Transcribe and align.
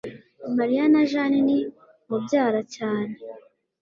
mariya 0.57 0.83
na 0.93 1.01
jane 1.11 1.37
ni 1.47 1.57
mubyara 2.07 2.61
cyane 2.75 3.13